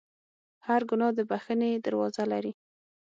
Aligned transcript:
هر 0.67 0.81
ګناه 0.89 1.13
د 1.17 1.19
بخښنې 1.29 1.71
دروازه 1.85 2.23
لري. 2.31 2.51